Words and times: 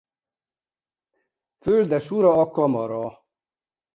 Földesura 1.59 2.33
a 2.39 2.49
kamara. 2.51 3.25